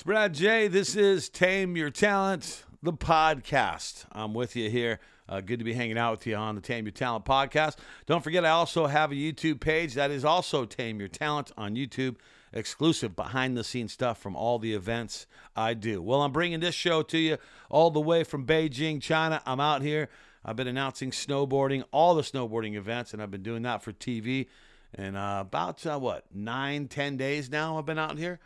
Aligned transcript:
It's 0.00 0.06
Brad 0.06 0.32
Jay. 0.32 0.66
This 0.66 0.96
is 0.96 1.28
Tame 1.28 1.76
Your 1.76 1.90
Talent, 1.90 2.64
the 2.82 2.94
podcast. 2.94 4.06
I'm 4.10 4.32
with 4.32 4.56
you 4.56 4.70
here. 4.70 4.98
Uh, 5.28 5.42
good 5.42 5.58
to 5.58 5.64
be 5.66 5.74
hanging 5.74 5.98
out 5.98 6.12
with 6.12 6.26
you 6.26 6.36
on 6.36 6.54
the 6.54 6.62
Tame 6.62 6.86
Your 6.86 6.92
Talent 6.92 7.26
podcast. 7.26 7.76
Don't 8.06 8.24
forget, 8.24 8.46
I 8.46 8.48
also 8.48 8.86
have 8.86 9.12
a 9.12 9.14
YouTube 9.14 9.60
page 9.60 9.92
that 9.92 10.10
is 10.10 10.24
also 10.24 10.64
Tame 10.64 11.00
Your 11.00 11.10
Talent 11.10 11.52
on 11.54 11.74
YouTube, 11.74 12.16
exclusive 12.50 13.14
behind 13.14 13.58
the 13.58 13.62
scenes 13.62 13.92
stuff 13.92 14.16
from 14.16 14.34
all 14.36 14.58
the 14.58 14.72
events 14.72 15.26
I 15.54 15.74
do. 15.74 16.00
Well, 16.00 16.22
I'm 16.22 16.32
bringing 16.32 16.60
this 16.60 16.74
show 16.74 17.02
to 17.02 17.18
you 17.18 17.36
all 17.68 17.90
the 17.90 18.00
way 18.00 18.24
from 18.24 18.46
Beijing, 18.46 19.02
China. 19.02 19.42
I'm 19.44 19.60
out 19.60 19.82
here. 19.82 20.08
I've 20.42 20.56
been 20.56 20.66
announcing 20.66 21.10
snowboarding, 21.10 21.84
all 21.92 22.14
the 22.14 22.22
snowboarding 22.22 22.74
events, 22.74 23.12
and 23.12 23.22
I've 23.22 23.30
been 23.30 23.42
doing 23.42 23.64
that 23.64 23.82
for 23.82 23.92
TV. 23.92 24.46
And 24.94 25.14
uh, 25.14 25.40
about, 25.42 25.84
uh, 25.84 25.98
what, 25.98 26.24
nine, 26.34 26.88
ten 26.88 27.18
days 27.18 27.50
now 27.50 27.76
I've 27.76 27.84
been 27.84 27.98
out 27.98 28.16
here. 28.16 28.40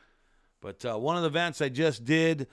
But 0.65 0.83
uh, 0.87 0.99
one 0.99 1.15
of 1.17 1.23
the 1.23 1.29
events 1.29 1.61
I 1.61 1.69
just 1.69 2.07
did 2.07 2.47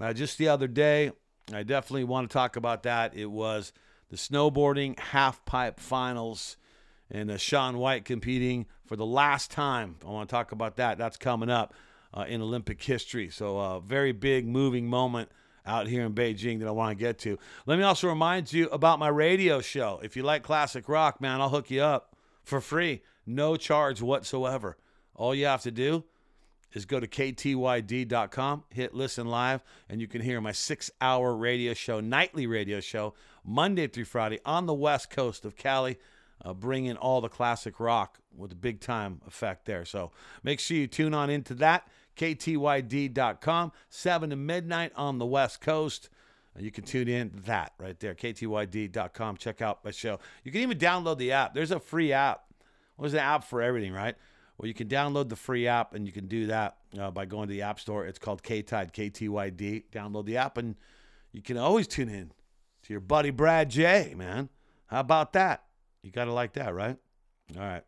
uh, 0.00 0.14
just 0.14 0.38
the 0.38 0.48
other 0.48 0.66
day, 0.66 1.12
I 1.52 1.64
definitely 1.64 2.04
want 2.04 2.30
to 2.30 2.32
talk 2.32 2.56
about 2.56 2.84
that. 2.84 3.14
It 3.14 3.26
was 3.26 3.74
the 4.08 4.16
snowboarding 4.16 4.98
half 4.98 5.44
pipe 5.44 5.78
finals 5.78 6.56
and 7.10 7.30
uh, 7.30 7.36
Shaun 7.36 7.76
White 7.76 8.06
competing 8.06 8.64
for 8.86 8.96
the 8.96 9.04
last 9.04 9.50
time. 9.50 9.96
I 10.02 10.08
want 10.08 10.30
to 10.30 10.32
talk 10.34 10.52
about 10.52 10.76
that. 10.76 10.96
That's 10.96 11.18
coming 11.18 11.50
up 11.50 11.74
uh, 12.14 12.24
in 12.26 12.40
Olympic 12.40 12.82
history. 12.82 13.28
So, 13.28 13.58
a 13.58 13.80
very 13.82 14.12
big 14.12 14.46
moving 14.46 14.88
moment 14.88 15.30
out 15.66 15.88
here 15.88 16.06
in 16.06 16.14
Beijing 16.14 16.60
that 16.60 16.68
I 16.68 16.70
want 16.70 16.98
to 16.98 17.04
get 17.04 17.18
to. 17.18 17.38
Let 17.66 17.78
me 17.78 17.84
also 17.84 18.08
remind 18.08 18.50
you 18.50 18.70
about 18.70 18.98
my 18.98 19.08
radio 19.08 19.60
show. 19.60 20.00
If 20.02 20.16
you 20.16 20.22
like 20.22 20.42
classic 20.42 20.88
rock, 20.88 21.20
man, 21.20 21.42
I'll 21.42 21.50
hook 21.50 21.70
you 21.70 21.82
up 21.82 22.16
for 22.42 22.62
free, 22.62 23.02
no 23.26 23.56
charge 23.56 24.00
whatsoever. 24.00 24.78
All 25.14 25.34
you 25.34 25.44
have 25.44 25.62
to 25.62 25.70
do 25.70 26.04
is 26.72 26.84
go 26.84 27.00
to 27.00 27.06
ktyd.com, 27.06 28.64
hit 28.70 28.94
listen 28.94 29.26
live, 29.26 29.62
and 29.88 30.00
you 30.00 30.06
can 30.06 30.20
hear 30.20 30.40
my 30.40 30.52
six 30.52 30.90
hour 31.00 31.34
radio 31.34 31.74
show, 31.74 32.00
nightly 32.00 32.46
radio 32.46 32.80
show, 32.80 33.14
Monday 33.44 33.86
through 33.86 34.04
Friday 34.04 34.38
on 34.44 34.66
the 34.66 34.74
west 34.74 35.10
coast 35.10 35.44
of 35.44 35.56
Cali, 35.56 35.98
uh, 36.44 36.52
bringing 36.52 36.96
all 36.96 37.20
the 37.20 37.28
classic 37.28 37.80
rock 37.80 38.18
with 38.36 38.52
a 38.52 38.56
big 38.56 38.80
time 38.80 39.20
effect 39.26 39.64
there. 39.64 39.84
So 39.84 40.12
make 40.42 40.60
sure 40.60 40.76
you 40.76 40.86
tune 40.86 41.14
on 41.14 41.30
into 41.30 41.54
that, 41.54 41.88
ktyd.com, 42.16 43.72
7 43.88 44.30
to 44.30 44.36
midnight 44.36 44.92
on 44.94 45.18
the 45.18 45.26
west 45.26 45.60
coast. 45.60 46.10
Uh, 46.56 46.60
You 46.60 46.70
can 46.70 46.84
tune 46.84 47.08
in 47.08 47.32
that 47.46 47.72
right 47.78 47.98
there, 47.98 48.14
ktyd.com. 48.14 49.36
Check 49.36 49.62
out 49.62 49.84
my 49.84 49.90
show. 49.90 50.18
You 50.44 50.52
can 50.52 50.60
even 50.60 50.78
download 50.78 51.18
the 51.18 51.32
app. 51.32 51.54
There's 51.54 51.70
a 51.70 51.80
free 51.80 52.12
app. 52.12 52.44
There's 52.98 53.14
an 53.14 53.20
app 53.20 53.44
for 53.44 53.62
everything, 53.62 53.92
right? 53.92 54.16
Well, 54.58 54.66
you 54.66 54.74
can 54.74 54.88
download 54.88 55.28
the 55.28 55.36
free 55.36 55.68
app, 55.68 55.94
and 55.94 56.04
you 56.04 56.12
can 56.12 56.26
do 56.26 56.46
that 56.46 56.78
uh, 56.98 57.12
by 57.12 57.26
going 57.26 57.46
to 57.48 57.54
the 57.54 57.62
App 57.62 57.78
Store. 57.78 58.04
It's 58.04 58.18
called 58.18 58.42
K 58.42 58.62
KTIDE, 58.62 58.92
K-T-Y-D. 58.92 59.84
Download 59.92 60.24
the 60.24 60.36
app, 60.36 60.58
and 60.58 60.74
you 61.32 61.42
can 61.42 61.56
always 61.56 61.86
tune 61.86 62.08
in 62.08 62.32
to 62.82 62.92
your 62.92 63.00
buddy 63.00 63.30
Brad 63.30 63.70
Jay, 63.70 64.14
man. 64.16 64.48
How 64.86 65.00
about 65.00 65.32
that? 65.34 65.62
You 66.02 66.10
got 66.10 66.24
to 66.24 66.32
like 66.32 66.54
that, 66.54 66.74
right? 66.74 66.96
All 67.56 67.62
right. 67.62 67.84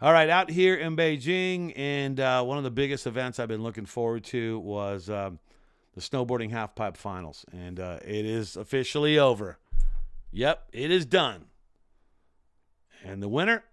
All 0.00 0.12
right, 0.12 0.28
out 0.28 0.50
here 0.50 0.74
in 0.74 0.94
Beijing, 0.94 1.72
and 1.74 2.20
uh, 2.20 2.42
one 2.44 2.58
of 2.58 2.64
the 2.64 2.70
biggest 2.70 3.06
events 3.06 3.40
I've 3.40 3.48
been 3.48 3.62
looking 3.62 3.86
forward 3.86 4.24
to 4.24 4.58
was 4.58 5.08
um, 5.08 5.38
the 5.94 6.02
snowboarding 6.02 6.52
halfpipe 6.52 6.98
finals, 6.98 7.46
and 7.50 7.80
uh, 7.80 7.98
it 8.04 8.26
is 8.26 8.56
officially 8.56 9.18
over. 9.18 9.58
Yep, 10.32 10.68
it 10.72 10.90
is 10.90 11.06
done. 11.06 11.46
And 13.02 13.22
the 13.22 13.28
winner, 13.28 13.64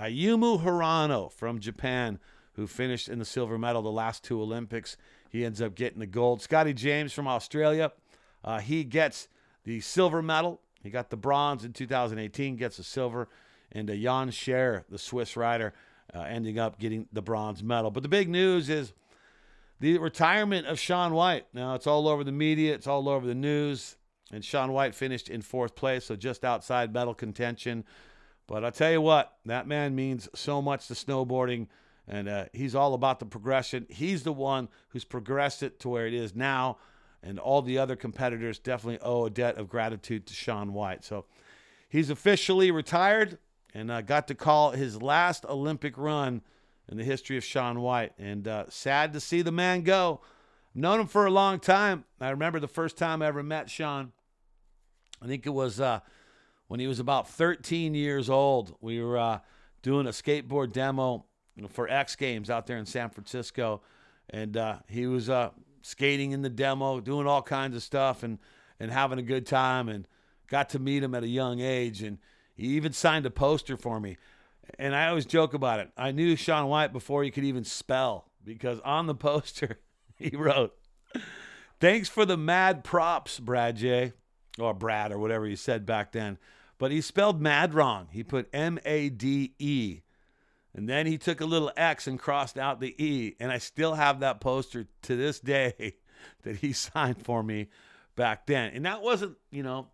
Ayumu 0.00 0.62
Hirano 0.62 1.30
from 1.30 1.60
Japan, 1.60 2.18
who 2.54 2.66
finished 2.66 3.08
in 3.08 3.18
the 3.18 3.24
silver 3.24 3.58
medal 3.58 3.82
the 3.82 3.90
last 3.90 4.24
two 4.24 4.40
Olympics. 4.40 4.96
He 5.28 5.44
ends 5.44 5.60
up 5.60 5.74
getting 5.74 6.00
the 6.00 6.06
gold. 6.06 6.40
Scotty 6.40 6.72
James 6.72 7.12
from 7.12 7.28
Australia, 7.28 7.92
uh, 8.42 8.60
he 8.60 8.82
gets 8.82 9.28
the 9.64 9.80
silver 9.80 10.22
medal. 10.22 10.60
He 10.82 10.88
got 10.88 11.10
the 11.10 11.16
bronze 11.16 11.64
in 11.64 11.74
2018, 11.74 12.56
gets 12.56 12.78
the 12.78 12.84
silver. 12.84 13.28
And 13.72 13.90
uh, 13.90 13.94
Jan 13.94 14.30
Scherrer, 14.30 14.84
the 14.88 14.98
Swiss 14.98 15.36
rider, 15.36 15.74
uh, 16.14 16.22
ending 16.22 16.58
up 16.58 16.78
getting 16.78 17.06
the 17.12 17.22
bronze 17.22 17.62
medal. 17.62 17.90
But 17.90 18.02
the 18.02 18.08
big 18.08 18.28
news 18.28 18.70
is 18.70 18.94
the 19.80 19.98
retirement 19.98 20.66
of 20.66 20.78
Shaun 20.78 21.12
White. 21.12 21.46
Now, 21.52 21.74
it's 21.74 21.86
all 21.86 22.08
over 22.08 22.24
the 22.24 22.32
media, 22.32 22.74
it's 22.74 22.86
all 22.86 23.08
over 23.08 23.26
the 23.26 23.34
news. 23.34 23.96
And 24.32 24.44
Shaun 24.44 24.72
White 24.72 24.94
finished 24.94 25.28
in 25.28 25.42
fourth 25.42 25.74
place, 25.74 26.06
so 26.06 26.16
just 26.16 26.44
outside 26.44 26.92
medal 26.92 27.14
contention. 27.14 27.84
But 28.50 28.64
I'll 28.64 28.72
tell 28.72 28.90
you 28.90 29.00
what, 29.00 29.36
that 29.46 29.68
man 29.68 29.94
means 29.94 30.28
so 30.34 30.60
much 30.60 30.88
to 30.88 30.94
snowboarding, 30.94 31.68
and 32.08 32.28
uh, 32.28 32.46
he's 32.52 32.74
all 32.74 32.94
about 32.94 33.20
the 33.20 33.24
progression. 33.24 33.86
He's 33.88 34.24
the 34.24 34.32
one 34.32 34.68
who's 34.88 35.04
progressed 35.04 35.62
it 35.62 35.78
to 35.80 35.88
where 35.88 36.08
it 36.08 36.14
is 36.14 36.34
now, 36.34 36.78
and 37.22 37.38
all 37.38 37.62
the 37.62 37.78
other 37.78 37.94
competitors 37.94 38.58
definitely 38.58 38.98
owe 39.02 39.26
a 39.26 39.30
debt 39.30 39.56
of 39.56 39.68
gratitude 39.68 40.26
to 40.26 40.34
Shaun 40.34 40.72
White. 40.72 41.04
So 41.04 41.26
he's 41.88 42.10
officially 42.10 42.72
retired 42.72 43.38
and 43.72 43.88
uh, 43.88 44.00
got 44.00 44.26
to 44.26 44.34
call 44.34 44.72
his 44.72 45.00
last 45.00 45.44
Olympic 45.44 45.96
run 45.96 46.42
in 46.88 46.96
the 46.96 47.04
history 47.04 47.36
of 47.36 47.44
Shaun 47.44 47.80
White. 47.80 48.14
And 48.18 48.48
uh, 48.48 48.64
sad 48.68 49.12
to 49.12 49.20
see 49.20 49.42
the 49.42 49.52
man 49.52 49.82
go. 49.82 50.22
Known 50.74 51.00
him 51.00 51.06
for 51.06 51.24
a 51.24 51.30
long 51.30 51.60
time. 51.60 52.04
I 52.20 52.30
remember 52.30 52.58
the 52.58 52.66
first 52.66 52.96
time 52.96 53.22
I 53.22 53.28
ever 53.28 53.44
met 53.44 53.70
Shaun. 53.70 54.10
I 55.22 55.28
think 55.28 55.46
it 55.46 55.50
was 55.50 55.80
uh, 55.80 56.00
when 56.70 56.78
he 56.78 56.86
was 56.86 57.00
about 57.00 57.28
13 57.28 57.96
years 57.96 58.30
old. 58.30 58.76
We 58.80 59.02
were 59.02 59.18
uh, 59.18 59.40
doing 59.82 60.06
a 60.06 60.10
skateboard 60.10 60.72
demo 60.72 61.24
for 61.70 61.88
X 61.88 62.14
Games 62.14 62.48
out 62.48 62.68
there 62.68 62.78
in 62.78 62.86
San 62.86 63.10
Francisco, 63.10 63.82
and 64.30 64.56
uh, 64.56 64.76
he 64.86 65.08
was 65.08 65.28
uh, 65.28 65.50
skating 65.82 66.30
in 66.30 66.42
the 66.42 66.48
demo, 66.48 67.00
doing 67.00 67.26
all 67.26 67.42
kinds 67.42 67.74
of 67.74 67.82
stuff, 67.82 68.22
and 68.22 68.38
and 68.78 68.92
having 68.92 69.18
a 69.18 69.22
good 69.22 69.46
time. 69.46 69.88
And 69.88 70.06
got 70.46 70.68
to 70.70 70.78
meet 70.78 71.02
him 71.02 71.12
at 71.12 71.24
a 71.24 71.28
young 71.28 71.58
age, 71.58 72.04
and 72.04 72.18
he 72.54 72.68
even 72.68 72.92
signed 72.92 73.26
a 73.26 73.30
poster 73.30 73.76
for 73.76 73.98
me. 73.98 74.16
And 74.78 74.94
I 74.94 75.08
always 75.08 75.26
joke 75.26 75.54
about 75.54 75.80
it. 75.80 75.90
I 75.96 76.12
knew 76.12 76.36
Shaun 76.36 76.68
White 76.68 76.92
before 76.92 77.24
he 77.24 77.32
could 77.32 77.42
even 77.42 77.64
spell 77.64 78.30
because 78.44 78.78
on 78.84 79.06
the 79.06 79.14
poster 79.16 79.80
he 80.14 80.36
wrote, 80.36 80.78
"Thanks 81.80 82.08
for 82.08 82.24
the 82.24 82.36
mad 82.36 82.84
props, 82.84 83.40
Brad 83.40 83.74
Jay." 83.74 84.12
or 84.58 84.74
Brad 84.74 85.12
or 85.12 85.18
whatever 85.18 85.46
he 85.46 85.56
said 85.56 85.86
back 85.86 86.12
then. 86.12 86.38
But 86.80 86.92
he 86.92 87.02
spelled 87.02 87.42
mad 87.42 87.74
wrong. 87.74 88.08
He 88.10 88.24
put 88.24 88.48
M 88.54 88.78
A 88.86 89.10
D 89.10 89.52
E. 89.58 90.00
And 90.74 90.88
then 90.88 91.04
he 91.04 91.18
took 91.18 91.42
a 91.42 91.44
little 91.44 91.70
X 91.76 92.06
and 92.06 92.18
crossed 92.18 92.56
out 92.56 92.80
the 92.80 92.94
E. 92.96 93.36
And 93.38 93.52
I 93.52 93.58
still 93.58 93.94
have 93.94 94.20
that 94.20 94.40
poster 94.40 94.86
to 95.02 95.14
this 95.14 95.40
day 95.40 95.96
that 96.42 96.56
he 96.56 96.72
signed 96.72 97.22
for 97.22 97.42
me 97.42 97.68
back 98.16 98.46
then. 98.46 98.72
And 98.72 98.86
that 98.86 99.02
wasn't, 99.02 99.36
you 99.50 99.62
know, 99.62 99.88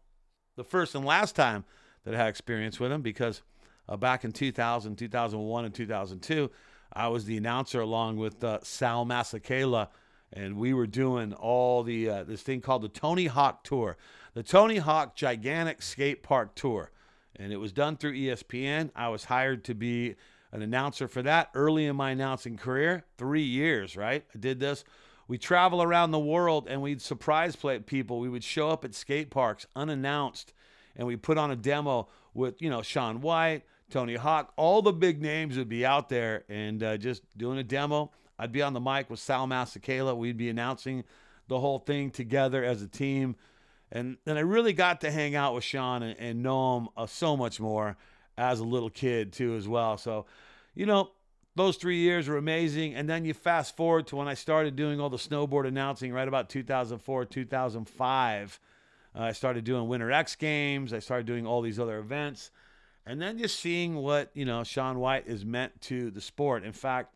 the 0.54 0.62
first 0.62 0.94
and 0.94 1.04
last 1.04 1.34
time 1.34 1.64
that 2.04 2.14
I 2.14 2.18
had 2.18 2.28
experience 2.28 2.78
with 2.78 2.92
him 2.92 3.02
because 3.02 3.42
uh, 3.88 3.96
back 3.96 4.24
in 4.24 4.30
2000, 4.30 4.94
2001, 4.94 5.64
and 5.64 5.74
2002, 5.74 6.50
I 6.92 7.08
was 7.08 7.24
the 7.24 7.36
announcer 7.36 7.80
along 7.80 8.18
with 8.18 8.44
uh, 8.44 8.60
Sal 8.62 9.04
Masekela 9.04 9.88
and 10.36 10.58
we 10.58 10.74
were 10.74 10.86
doing 10.86 11.32
all 11.32 11.82
the 11.82 12.08
uh, 12.10 12.24
this 12.24 12.42
thing 12.42 12.60
called 12.60 12.82
the 12.82 12.88
Tony 12.88 13.26
Hawk 13.26 13.64
Tour, 13.64 13.96
the 14.34 14.42
Tony 14.42 14.76
Hawk 14.76 15.16
Gigantic 15.16 15.80
Skate 15.80 16.22
Park 16.22 16.54
Tour, 16.54 16.90
and 17.34 17.52
it 17.52 17.56
was 17.56 17.72
done 17.72 17.96
through 17.96 18.12
ESPN. 18.12 18.90
I 18.94 19.08
was 19.08 19.24
hired 19.24 19.64
to 19.64 19.74
be 19.74 20.14
an 20.52 20.60
announcer 20.60 21.08
for 21.08 21.22
that 21.22 21.48
early 21.54 21.86
in 21.86 21.96
my 21.96 22.10
announcing 22.10 22.58
career, 22.58 23.04
three 23.16 23.42
years. 23.42 23.96
Right, 23.96 24.24
I 24.34 24.38
did 24.38 24.60
this. 24.60 24.84
We 25.26 25.38
travel 25.38 25.82
around 25.82 26.12
the 26.12 26.20
world 26.20 26.68
and 26.68 26.82
we'd 26.82 27.02
surprise 27.02 27.56
play 27.56 27.80
people. 27.80 28.20
We 28.20 28.28
would 28.28 28.44
show 28.44 28.68
up 28.68 28.84
at 28.84 28.94
skate 28.94 29.30
parks 29.30 29.66
unannounced, 29.74 30.52
and 30.94 31.06
we 31.06 31.16
put 31.16 31.38
on 31.38 31.50
a 31.50 31.56
demo 31.56 32.08
with 32.34 32.60
you 32.60 32.68
know 32.68 32.82
Shaun 32.82 33.22
White, 33.22 33.62
Tony 33.90 34.16
Hawk, 34.16 34.52
all 34.56 34.82
the 34.82 34.92
big 34.92 35.22
names 35.22 35.56
would 35.56 35.70
be 35.70 35.86
out 35.86 36.10
there 36.10 36.44
and 36.50 36.82
uh, 36.82 36.98
just 36.98 37.22
doing 37.38 37.58
a 37.58 37.64
demo. 37.64 38.10
I'd 38.38 38.52
be 38.52 38.62
on 38.62 38.72
the 38.72 38.80
mic 38.80 39.10
with 39.10 39.20
Sal 39.20 39.46
Masekela. 39.46 40.16
We'd 40.16 40.36
be 40.36 40.48
announcing 40.48 41.04
the 41.48 41.60
whole 41.60 41.78
thing 41.78 42.10
together 42.10 42.64
as 42.64 42.82
a 42.82 42.88
team. 42.88 43.36
And 43.90 44.16
then 44.24 44.36
I 44.36 44.40
really 44.40 44.72
got 44.72 45.00
to 45.02 45.10
hang 45.10 45.34
out 45.34 45.54
with 45.54 45.64
Shaun 45.64 46.02
and, 46.02 46.18
and 46.18 46.42
know 46.42 46.78
him 46.78 46.88
uh, 46.96 47.06
so 47.06 47.36
much 47.36 47.60
more 47.60 47.96
as 48.36 48.60
a 48.60 48.64
little 48.64 48.90
kid, 48.90 49.32
too, 49.32 49.54
as 49.54 49.68
well. 49.68 49.96
So, 49.96 50.26
you 50.74 50.86
know, 50.86 51.10
those 51.54 51.76
three 51.76 51.98
years 51.98 52.28
were 52.28 52.36
amazing. 52.36 52.94
And 52.94 53.08
then 53.08 53.24
you 53.24 53.32
fast 53.32 53.76
forward 53.76 54.06
to 54.08 54.16
when 54.16 54.28
I 54.28 54.34
started 54.34 54.76
doing 54.76 55.00
all 55.00 55.08
the 55.08 55.16
snowboard 55.16 55.66
announcing 55.66 56.12
right 56.12 56.28
about 56.28 56.48
2004, 56.48 57.24
2005. 57.24 58.60
Uh, 59.14 59.22
I 59.22 59.32
started 59.32 59.64
doing 59.64 59.88
Winter 59.88 60.12
X 60.12 60.36
Games. 60.36 60.92
I 60.92 60.98
started 60.98 61.26
doing 61.26 61.46
all 61.46 61.62
these 61.62 61.80
other 61.80 61.98
events. 61.98 62.50
And 63.06 63.22
then 63.22 63.38
just 63.38 63.60
seeing 63.60 63.94
what, 63.94 64.30
you 64.34 64.44
know, 64.44 64.64
Shaun 64.64 64.98
White 64.98 65.28
is 65.28 65.44
meant 65.44 65.80
to 65.82 66.10
the 66.10 66.20
sport. 66.20 66.64
In 66.64 66.72
fact, 66.72 67.14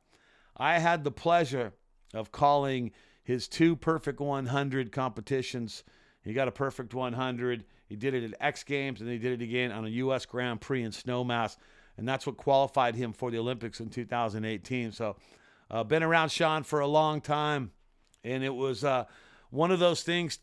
I 0.60 0.78
had 0.78 1.04
the 1.04 1.10
pleasure 1.10 1.72
of 2.12 2.30
calling 2.30 2.92
his 3.22 3.48
two 3.48 3.76
perfect 3.76 4.20
100 4.20 4.92
competitions. 4.92 5.84
He 6.22 6.34
got 6.34 6.48
a 6.48 6.52
perfect 6.52 6.92
100. 6.92 7.64
He 7.88 7.96
did 7.96 8.12
it 8.12 8.24
at 8.24 8.36
X 8.40 8.62
Games 8.62 9.00
and 9.00 9.08
he 9.08 9.16
did 9.16 9.40
it 9.40 9.42
again 9.42 9.72
on 9.72 9.86
a 9.86 9.88
U.S. 9.88 10.26
Grand 10.26 10.60
Prix 10.60 10.82
in 10.82 10.90
Snowmass. 10.90 11.56
And 11.96 12.06
that's 12.06 12.26
what 12.26 12.36
qualified 12.36 12.94
him 12.94 13.14
for 13.14 13.30
the 13.30 13.38
Olympics 13.38 13.80
in 13.80 13.88
2018. 13.88 14.92
So, 14.92 15.16
uh, 15.70 15.82
been 15.84 16.02
around 16.02 16.30
Shaun 16.30 16.62
for 16.62 16.80
a 16.80 16.86
long 16.86 17.22
time. 17.22 17.70
and 18.22 18.44
it 18.44 18.54
was 18.54 18.84
uh, 18.84 19.04
one 19.50 19.70
of 19.70 19.78
those 19.78 20.02
things. 20.02 20.38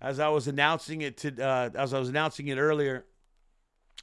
As 0.00 0.18
I 0.18 0.28
was 0.28 0.48
announcing 0.48 1.02
it 1.02 1.18
to, 1.18 1.40
uh, 1.40 1.70
as 1.76 1.94
I 1.94 2.00
was 2.00 2.08
announcing 2.08 2.48
it 2.48 2.58
earlier, 2.58 3.04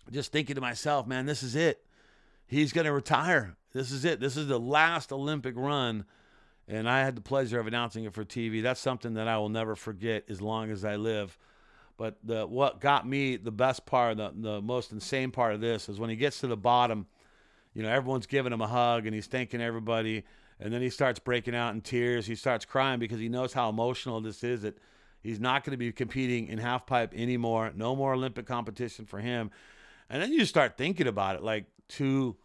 just 0.09 0.31
thinking 0.31 0.55
to 0.55 0.61
myself, 0.61 1.05
man, 1.05 1.25
this 1.25 1.43
is 1.43 1.57
it. 1.57 1.85
He's 2.47 2.71
going 2.71 2.85
to 2.85 2.93
retire. 2.93 3.57
This 3.73 3.91
is 3.91 4.05
it. 4.05 4.19
This 4.19 4.37
is 4.37 4.47
the 4.47 4.59
last 4.59 5.11
Olympic 5.11 5.55
run. 5.57 6.05
And 6.67 6.87
I 6.87 6.99
had 6.99 7.15
the 7.15 7.21
pleasure 7.21 7.59
of 7.59 7.67
announcing 7.67 8.03
it 8.03 8.13
for 8.13 8.23
TV. 8.23 8.61
That's 8.61 8.79
something 8.79 9.15
that 9.15 9.27
I 9.27 9.37
will 9.37 9.49
never 9.49 9.75
forget 9.75 10.25
as 10.29 10.41
long 10.41 10.69
as 10.69 10.85
I 10.85 10.97
live. 10.97 11.37
But 11.97 12.17
the 12.23 12.45
what 12.45 12.79
got 12.79 13.07
me 13.07 13.35
the 13.35 13.51
best 13.51 13.85
part, 13.85 14.17
the, 14.17 14.31
the 14.33 14.61
most 14.61 14.91
insane 14.91 15.31
part 15.31 15.53
of 15.53 15.61
this 15.61 15.89
is 15.89 15.99
when 15.99 16.09
he 16.09 16.15
gets 16.15 16.39
to 16.39 16.47
the 16.47 16.55
bottom, 16.55 17.07
you 17.73 17.83
know, 17.83 17.89
everyone's 17.89 18.27
giving 18.27 18.53
him 18.53 18.61
a 18.61 18.67
hug 18.67 19.05
and 19.05 19.13
he's 19.13 19.27
thanking 19.27 19.61
everybody. 19.61 20.23
And 20.59 20.73
then 20.73 20.81
he 20.81 20.89
starts 20.89 21.19
breaking 21.19 21.55
out 21.55 21.73
in 21.73 21.81
tears. 21.81 22.25
He 22.25 22.35
starts 22.35 22.65
crying 22.65 22.99
because 22.99 23.19
he 23.19 23.29
knows 23.29 23.51
how 23.53 23.69
emotional 23.69 24.21
this 24.21 24.43
is. 24.43 24.61
That 24.61 24.77
he's 25.23 25.39
not 25.39 25.63
going 25.63 25.71
to 25.71 25.77
be 25.77 25.91
competing 25.91 26.47
in 26.47 26.59
half 26.59 26.85
pipe 26.85 27.13
anymore. 27.15 27.71
No 27.75 27.95
more 27.95 28.13
Olympic 28.13 28.45
competition 28.45 29.05
for 29.05 29.19
him. 29.19 29.51
And 30.09 30.21
then 30.21 30.31
you 30.31 30.45
start 30.45 30.77
thinking 30.77 31.07
about 31.07 31.35
it, 31.35 31.43
like 31.43 31.65
to 31.89 32.35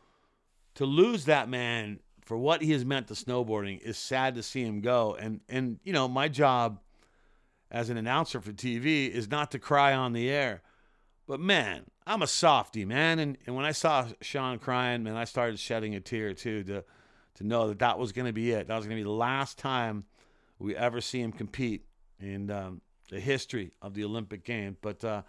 to 0.75 0.85
lose 0.85 1.25
that 1.27 1.49
man 1.49 2.01
for 2.25 2.37
what 2.37 2.63
he 2.63 2.73
has 2.73 2.85
meant 2.85 3.09
to 3.09 3.15
snowboarding 3.15 3.81
is 3.81 3.99
sad 3.99 4.35
to 4.35 4.43
see 4.43 4.63
him 4.63 4.81
go. 4.81 5.17
And 5.19 5.41
and 5.49 5.79
you 5.85 5.93
know, 5.93 6.09
my 6.09 6.29
job 6.29 6.81
as 7.71 7.91
an 7.91 7.97
announcer 7.97 8.41
for 8.41 8.53
TV 8.53 9.11
is 9.11 9.31
not 9.31 9.51
to 9.51 9.59
cry 9.59 9.95
on 9.95 10.13
the 10.13 10.31
air. 10.31 10.63
But 11.27 11.41
man, 11.41 11.85
I'm 12.07 12.23
a 12.23 12.27
softy, 12.27 12.85
man. 12.85 13.19
And 13.19 13.39
and 13.47 13.55
when 13.55 13.65
I 13.65 13.73
saw 13.73 14.07
Shaun 14.21 14.59
crying, 14.59 15.03
man, 15.03 15.17
I 15.17 15.25
started 15.25 15.59
shedding 15.59 15.95
a 15.95 16.01
tear 16.01 16.35
too 16.35 16.65
to 16.65 16.85
to 17.37 17.45
know 17.45 17.69
that 17.69 17.81
that 17.81 17.99
was 17.99 18.13
going 18.13 18.27
to 18.27 18.33
be 18.33 18.53
it. 18.53 18.69
That 18.69 18.77
was 18.77 18.87
going 18.87 18.97
to 18.97 19.01
be 19.01 19.09
the 19.09 19.11
last 19.11 19.59
time 19.59 20.05
we 20.59 20.77
ever 20.77 21.01
see 21.01 21.21
him 21.21 21.33
compete 21.33 21.85
in 22.21 22.51
um, 22.51 22.81
the 23.11 23.21
history 23.21 23.73
of 23.83 23.95
the 23.95 24.05
Olympic 24.05 24.45
Games. 24.45 24.77
But 24.81 25.05
uh, 25.05 25.23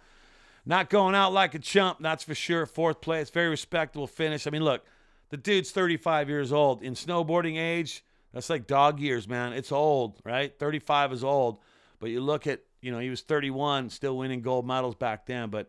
not 0.64 0.88
going 0.88 1.14
out 1.14 1.32
like 1.32 1.54
a 1.54 1.58
chump, 1.58 1.98
that's 2.00 2.24
for 2.24 2.34
sure. 2.34 2.64
Fourth 2.64 3.00
place, 3.00 3.30
very 3.30 3.48
respectable 3.48 4.06
finish. 4.06 4.46
I 4.46 4.50
mean, 4.50 4.62
look, 4.62 4.84
the 5.30 5.36
dude's 5.36 5.70
35 5.70 6.28
years 6.28 6.52
old. 6.52 6.82
In 6.82 6.94
snowboarding 6.94 7.58
age, 7.58 8.04
that's 8.32 8.50
like 8.50 8.66
dog 8.66 9.00
years, 9.00 9.28
man. 9.28 9.52
It's 9.52 9.72
old, 9.72 10.20
right? 10.24 10.56
35 10.58 11.12
is 11.12 11.24
old. 11.24 11.58
But 11.98 12.10
you 12.10 12.20
look 12.20 12.46
at, 12.46 12.60
you 12.80 12.92
know, 12.92 12.98
he 12.98 13.10
was 13.10 13.22
31, 13.22 13.90
still 13.90 14.16
winning 14.16 14.42
gold 14.42 14.66
medals 14.66 14.94
back 14.94 15.26
then. 15.26 15.50
But 15.50 15.68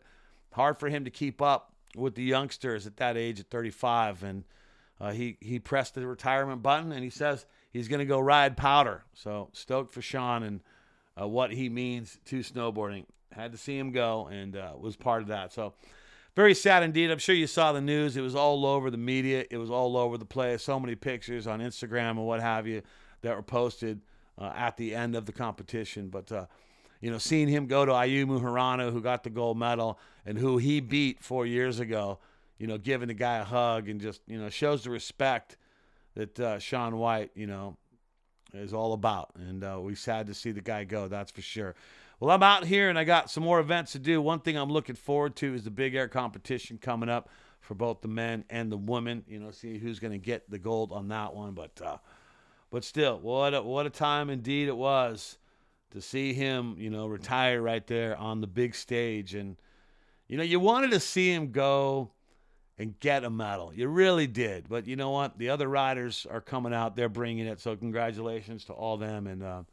hard 0.52 0.78
for 0.78 0.90
him 0.90 1.06
to 1.06 1.12
keep 1.12 1.42
up 1.42 1.74
with 1.96 2.16
the 2.16 2.24
youngsters 2.24 2.86
at 2.86 2.98
that 2.98 3.18
age 3.18 3.40
at 3.40 3.50
35. 3.50 4.24
And 4.24 4.44
uh, 5.00 5.12
he 5.12 5.38
he 5.40 5.60
pressed 5.60 5.96
the 5.96 6.06
retirement 6.06 6.62
button 6.62 6.92
and 6.92 7.04
he 7.04 7.10
says 7.10 7.46
he's 7.72 7.88
going 7.88 8.00
to 8.00 8.06
go 8.06 8.20
ride 8.20 8.58
powder. 8.58 9.04
So 9.14 9.50
stoked 9.54 9.94
for 9.94 10.02
Shaun 10.02 10.44
and 10.44 10.62
uh, 11.20 11.28
what 11.28 11.52
he 11.52 11.70
means 11.70 12.20
to 12.26 12.40
snowboarding. 12.40 13.06
Had 13.32 13.52
to 13.52 13.58
see 13.58 13.78
him 13.78 13.92
go 13.92 14.28
and 14.28 14.56
uh, 14.56 14.74
was 14.78 14.96
part 14.96 15.22
of 15.22 15.28
that. 15.30 15.54
So 15.54 15.74
very 16.38 16.54
sad 16.54 16.84
indeed. 16.84 17.12
I'm 17.12 17.18
sure 17.18 17.36
you 17.36 17.48
saw 17.48 17.74
the 17.74 17.82
news. 17.82 18.16
It 18.16 18.22
was 18.22 18.34
all 18.34 18.66
over 18.66 18.90
the 18.90 18.98
media. 18.98 19.44
It 19.52 19.58
was 19.58 19.70
all 19.70 19.98
over 19.98 20.18
the 20.18 20.26
place. 20.26 20.64
So 20.64 20.80
many 20.80 20.96
pictures 20.96 21.48
on 21.48 21.60
Instagram 21.60 22.12
and 22.12 22.26
what 22.26 22.40
have 22.40 22.66
you 22.66 22.82
that 23.24 23.36
were 23.36 23.44
posted 23.44 24.00
uh, 24.38 24.54
at 24.56 24.78
the 24.78 24.96
end 24.96 25.18
of 25.18 25.26
the 25.26 25.34
competition. 25.34 26.08
But 26.08 26.32
uh, 26.32 26.46
you 27.02 27.12
know, 27.12 27.18
seeing 27.18 27.50
him 27.50 27.68
go 27.68 27.84
to 27.84 27.92
Ayumu 27.92 28.40
Hirano, 28.42 28.94
who 28.94 29.02
got 29.02 29.26
the 29.26 29.30
gold 29.30 29.58
medal 29.58 30.00
and 30.26 30.38
who 30.38 30.58
he 30.58 30.80
beat 30.80 31.22
four 31.22 31.46
years 31.46 31.82
ago 31.82 32.20
you 32.60 32.68
know, 32.68 32.78
giving 32.78 33.08
the 33.08 33.14
guy 33.14 33.38
a 33.38 33.44
hug 33.44 33.88
and 33.88 34.02
just, 34.02 34.22
you 34.28 34.40
know, 34.40 34.50
shows 34.50 34.84
the 34.84 34.90
respect 34.90 35.58
that 36.16 36.40
uh, 36.40 36.60
Shaun 36.60 36.98
White, 36.98 37.32
you 37.36 37.48
know, 37.48 37.78
is 38.54 38.74
all 38.74 38.94
about. 38.94 39.32
And 39.36 39.64
uh, 39.64 39.80
we 39.80 39.96
sad 39.96 40.28
to 40.28 40.34
see 40.34 40.52
the 40.52 40.62
guy 40.62 40.84
go, 40.84 41.08
that's 41.08 41.32
for 41.32 41.42
sure. 41.42 41.76
Well, 42.20 42.32
I'm 42.32 42.42
out 42.42 42.66
here 42.66 42.90
and 42.90 42.98
I 42.98 43.04
got 43.04 43.30
some 43.30 43.44
more 43.44 43.60
events 43.60 43.92
to 43.92 44.00
do. 44.00 44.20
One 44.20 44.40
thing 44.40 44.58
I'm 44.58 44.72
looking 44.72 44.96
forward 44.96 45.36
to 45.38 45.54
is 45.54 45.64
the 45.64 45.70
big 45.70 45.94
air 45.94 46.08
competition 46.08 46.80
coming 46.80 47.10
up 47.10 47.30
for 47.62 47.76
both 47.76 48.02
the 48.02 48.08
men 48.08 48.44
and 48.50 48.72
the 48.72 48.78
women. 48.78 49.24
You 49.28 49.40
know, 49.40 49.52
see 49.52 49.78
who's 49.78 50.00
going 50.00 50.14
to 50.14 50.18
get 50.18 50.50
the 50.50 50.58
gold 50.58 50.92
on 50.92 51.10
that 51.10 51.36
one. 51.36 51.54
But, 51.54 51.80
uh, 51.80 51.98
but 52.72 52.84
still, 52.84 53.20
what 53.20 53.54
a, 53.54 53.62
what 53.62 53.86
a 53.86 53.92
time 53.92 54.32
indeed 54.32 54.68
it 54.68 54.76
was 54.76 55.38
to 55.92 56.02
see 56.02 56.34
him, 56.34 56.76
you 56.80 56.90
know, 56.90 57.06
retire 57.06 57.62
right 57.62 57.86
there 57.86 58.18
on 58.18 58.42
the 58.42 58.48
big 58.48 58.74
stage. 58.74 59.36
And, 59.36 59.56
you 60.28 60.38
know, 60.38 60.44
you 60.44 60.60
wanted 60.60 60.90
to 60.92 61.00
see 61.00 61.32
him 61.32 61.52
go 61.52 62.10
and 62.80 63.00
get 63.00 63.26
a 63.26 63.30
medal. 63.30 63.72
You 63.76 63.90
really 63.90 64.26
did. 64.26 64.68
But 64.68 64.88
you 64.88 64.96
know 64.96 65.12
what? 65.12 65.38
The 65.38 65.50
other 65.50 65.68
riders 65.68 66.26
are 66.32 66.42
coming 66.42 66.74
out. 66.74 66.96
They're 66.96 67.10
bringing 67.10 67.46
it. 67.46 67.60
So 67.60 67.76
congratulations 67.76 68.66
to 68.66 68.74
all 68.74 68.98
them 68.98 69.28
and 69.28 69.44
uh, 69.44 69.64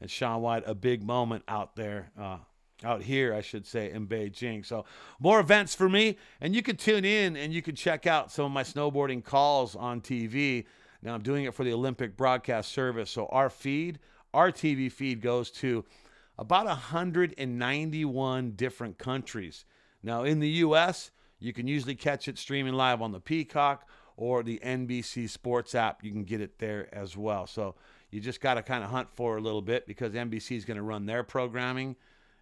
and 0.00 0.10
Shaun 0.10 0.42
White. 0.42 0.62
A 0.66 0.74
big 0.74 1.02
moment 1.02 1.44
out 1.48 1.76
there, 1.76 2.10
uh, 2.18 2.38
out 2.84 3.02
here, 3.02 3.34
I 3.34 3.40
should 3.40 3.66
say, 3.66 3.90
in 3.90 4.06
Beijing. 4.06 4.64
So 4.64 4.84
more 5.18 5.40
events 5.40 5.74
for 5.74 5.88
me, 5.88 6.16
and 6.40 6.54
you 6.54 6.62
can 6.62 6.76
tune 6.76 7.04
in 7.04 7.36
and 7.36 7.52
you 7.52 7.62
can 7.62 7.74
check 7.74 8.06
out 8.06 8.30
some 8.30 8.46
of 8.46 8.52
my 8.52 8.62
snowboarding 8.62 9.24
calls 9.24 9.74
on 9.74 10.00
TV. 10.00 10.64
Now 11.02 11.14
I'm 11.14 11.22
doing 11.22 11.44
it 11.44 11.54
for 11.54 11.64
the 11.64 11.72
Olympic 11.72 12.16
Broadcast 12.16 12.72
Service. 12.72 13.10
So 13.10 13.26
our 13.26 13.50
feed, 13.50 13.98
our 14.32 14.52
TV 14.52 14.90
feed, 14.90 15.20
goes 15.20 15.50
to 15.52 15.84
about 16.38 16.66
191 16.66 18.50
different 18.52 18.98
countries. 18.98 19.64
Now 20.02 20.22
in 20.22 20.38
the 20.40 20.48
U.S. 20.48 21.10
You 21.40 21.52
can 21.52 21.68
usually 21.68 21.94
catch 21.94 22.28
it 22.28 22.38
streaming 22.38 22.74
live 22.74 23.00
on 23.00 23.12
the 23.12 23.20
Peacock 23.20 23.88
or 24.16 24.42
the 24.42 24.60
NBC 24.64 25.30
Sports 25.30 25.74
app. 25.74 26.02
You 26.02 26.10
can 26.10 26.24
get 26.24 26.40
it 26.40 26.58
there 26.58 26.92
as 26.92 27.16
well. 27.16 27.46
So 27.46 27.76
you 28.10 28.20
just 28.20 28.40
got 28.40 28.54
to 28.54 28.62
kind 28.62 28.84
of 28.84 28.90
hunt 28.90 29.08
for 29.14 29.36
a 29.36 29.40
little 29.40 29.62
bit 29.62 29.86
because 29.86 30.12
NBC 30.12 30.56
is 30.56 30.64
going 30.64 30.76
to 30.76 30.82
run 30.82 31.06
their 31.06 31.22
programming, 31.22 31.96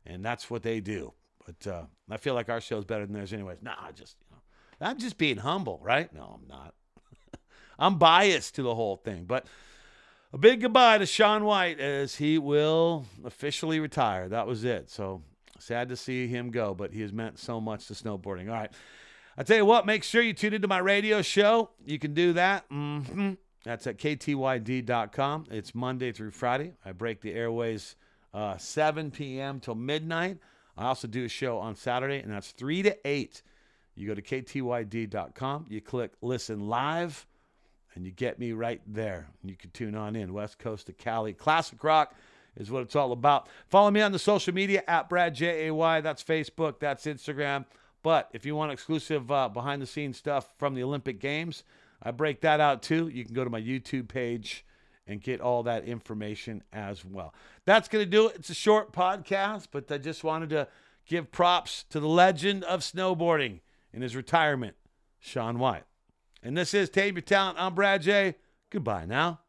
and 0.04 0.24
that's 0.24 0.50
what 0.50 0.62
they 0.62 0.80
do. 0.80 1.12
But 1.44 1.70
uh, 1.70 1.82
I 2.10 2.16
feel 2.16 2.34
like 2.34 2.48
our 2.48 2.60
show 2.60 2.78
is 2.78 2.84
better 2.84 3.06
than 3.06 3.14
theirs, 3.14 3.32
anyways. 3.32 3.58
Nah, 3.62 3.74
I 3.80 3.92
just 3.92 4.16
you 4.20 4.26
know, 4.30 4.88
I'm 4.88 4.98
just 4.98 5.18
being 5.18 5.38
humble, 5.38 5.80
right? 5.82 6.12
No, 6.12 6.38
I'm 6.40 6.48
not. 6.48 6.74
I'm 7.78 7.98
biased 7.98 8.54
to 8.56 8.62
the 8.62 8.74
whole 8.74 8.96
thing, 8.96 9.24
but. 9.24 9.46
A 10.32 10.38
big 10.38 10.60
goodbye 10.60 10.98
to 10.98 11.06
Shaun 11.06 11.44
White 11.44 11.78
as 11.78 12.16
he 12.16 12.36
will 12.36 13.06
officially 13.24 13.78
retire. 13.78 14.28
That 14.28 14.46
was 14.46 14.64
it. 14.64 14.90
So 14.90 15.22
Sad 15.58 15.88
to 15.88 15.96
see 15.96 16.26
him 16.26 16.50
go, 16.50 16.74
but 16.74 16.92
he 16.92 17.00
has 17.02 17.12
meant 17.12 17.38
so 17.38 17.60
much 17.60 17.86
to 17.86 17.94
snowboarding. 17.94 18.48
All 18.48 18.54
right. 18.54 18.70
I 19.38 19.42
tell 19.42 19.56
you 19.56 19.64
what, 19.64 19.84
make 19.84 20.02
sure 20.02 20.22
you 20.22 20.32
tune 20.32 20.54
into 20.54 20.69
my 20.69 20.78
radio 20.78 21.22
show. 21.22 21.70
You 21.84 21.98
can 21.98 22.14
do 22.14 22.34
that. 22.34 22.69
Mm-hmm. 22.70 23.34
That's 23.66 23.88
at 23.88 23.98
ktyd.com. 23.98 25.46
It's 25.50 25.74
Monday 25.74 26.12
through 26.12 26.30
Friday. 26.30 26.74
I 26.84 26.92
break 26.92 27.20
the 27.20 27.32
airways 27.32 27.96
uh, 28.32 28.56
7 28.58 29.10
p.m. 29.10 29.58
till 29.58 29.74
midnight. 29.74 30.38
I 30.79 30.84
also 30.84 31.08
do 31.08 31.24
a 31.24 31.29
show 31.29 31.58
on 31.58 31.74
Saturday, 31.74 32.20
and 32.20 32.32
that's 32.32 32.52
3 32.52 32.84
to 32.84 32.96
8. 33.05 33.43
You 33.96 34.06
go 34.06 34.14
to 34.14 34.22
ktyd.com, 34.22 35.67
you 35.69 35.81
click 35.81 36.12
listen 36.22 36.69
live, 36.69 37.26
and 37.96 38.06
you 38.06 38.12
get 38.12 38.38
me 38.38 38.52
right 38.52 38.82
there. 38.86 39.26
You 39.43 39.56
can 39.56 39.70
tune 39.70 39.96
on 39.96 40.14
in. 40.14 40.32
West 40.32 40.60
Coast 40.60 40.86
to 40.86 40.93
Cali. 40.93 41.32
Classic 41.32 41.82
rock 41.82 42.14
is 42.56 42.70
what 42.70 42.82
it's 42.82 42.94
all 42.94 43.10
about. 43.10 43.48
Follow 43.67 43.91
me 43.91 44.00
on 44.00 44.12
the 44.12 44.19
social 44.20 44.55
media 44.55 44.84
at 44.86 45.08
Brad 45.08 45.34
J 45.34 45.67
A 45.67 45.74
Y. 45.74 46.00
That's 46.02 46.22
Facebook, 46.22 46.79
that's 46.79 47.05
Instagram. 47.06 47.64
But 48.05 48.29
if 48.32 48.46
you 48.46 48.55
want 48.55 48.70
exclusive 48.70 49.32
uh, 49.32 49.48
behind 49.48 49.82
the 49.82 49.86
scenes 49.86 50.19
stuff 50.19 50.50
from 50.56 50.76
the 50.76 50.84
Olympic 50.84 51.19
Games, 51.19 51.64
I 52.03 52.10
break 52.10 52.41
that 52.43 52.60
out 52.60 52.82
too. 52.82 53.08
You 53.08 53.24
can 53.24 53.34
go 53.34 53.44
to 53.44 53.50
my 53.50 53.60
YouTube 53.60 54.08
page 54.08 54.65
and 55.06 55.20
get 55.20 55.41
all 55.41 55.62
that 55.65 55.84
information 55.84 56.62
as 56.72 57.05
well. 57.05 57.34
That's 57.65 57.88
going 57.88 58.05
to 58.05 58.10
do 58.10 58.29
it. 58.29 58.36
It's 58.36 58.50
a 58.50 58.55
short 58.55 58.93
podcast, 58.93 59.69
but 59.70 59.91
I 59.91 59.98
just 59.98 60.24
wanted 60.24 60.50
to 60.50 60.69
give 61.06 61.31
props 61.31 61.84
to 61.91 62.00
the 62.00 62.08
legend 62.08 62.65
of 62.65 62.81
snowboarding 62.81 63.60
in 63.93 64.03
his 64.03 64.17
retirement, 64.17 64.76
Shaun 65.20 65.58
White. 65.58 65.84
And 66.43 66.56
this 66.56 66.74
is 66.74 66.91
Tame 66.91 67.15
Your 67.15 67.22
Talent. 67.22 67.56
I'm 67.60 67.74
Brad 67.74 68.03
Jay. 68.03 68.36
Goodbye 68.70 69.06
now. 69.06 69.41